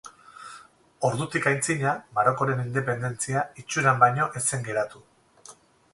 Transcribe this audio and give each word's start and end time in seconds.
Ordutik 1.09 1.43
aitzina, 1.51 1.93
Marokoren 2.17 2.63
independentzia 2.65 3.47
itxuran 3.65 4.03
baino 4.05 4.29
ez 4.41 4.45
zen 4.47 4.69
geratu. 4.71 5.05